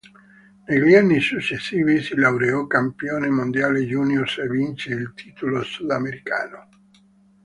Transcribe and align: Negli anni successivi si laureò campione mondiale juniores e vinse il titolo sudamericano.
Negli 0.65 0.95
anni 0.95 1.19
successivi 1.19 2.01
si 2.01 2.15
laureò 2.15 2.65
campione 2.65 3.29
mondiale 3.29 3.85
juniores 3.85 4.39
e 4.39 4.47
vinse 4.47 4.91
il 4.93 5.13
titolo 5.13 5.61
sudamericano. 5.61 6.67